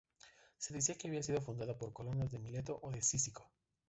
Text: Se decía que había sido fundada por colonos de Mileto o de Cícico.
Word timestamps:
Se 0.57 0.73
decía 0.73 0.95
que 0.97 1.07
había 1.07 1.21
sido 1.21 1.41
fundada 1.43 1.77
por 1.77 1.93
colonos 1.93 2.31
de 2.31 2.39
Mileto 2.39 2.79
o 2.81 2.89
de 2.91 3.03
Cícico. 3.03 3.51